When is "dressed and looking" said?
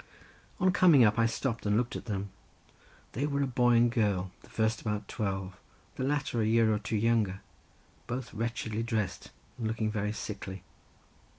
8.81-9.91